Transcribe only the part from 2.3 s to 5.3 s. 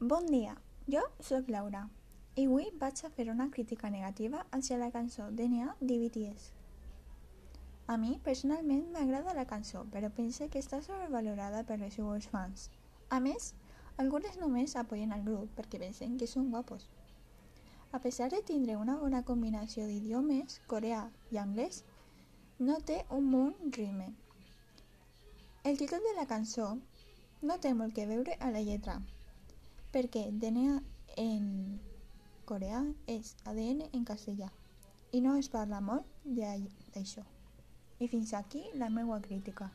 i avui vaig a fer una crítica negativa hacia la cançó